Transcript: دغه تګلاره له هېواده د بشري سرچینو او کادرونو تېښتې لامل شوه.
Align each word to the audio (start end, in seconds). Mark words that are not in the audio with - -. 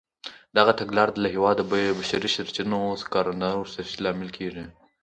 دغه 0.57 0.71
تګلاره 0.79 1.13
له 1.23 1.29
هېواده 1.35 1.61
د 1.67 1.71
بشري 1.99 2.29
سرچینو 2.35 2.77
او 2.93 3.09
کادرونو 3.13 3.71
تېښتې 3.73 3.99
لامل 4.03 4.29
شوه. 4.37 4.65